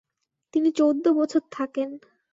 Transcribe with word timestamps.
তিনি 0.53 0.69
চৌদ্দ 0.71 1.05
বছর 1.13 1.41
থাকেন। 1.51 1.89